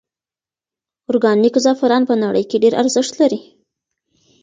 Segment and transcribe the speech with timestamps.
[1.11, 3.39] ارګانیک زعفران په نړۍ کې ډېر ارزښت لري.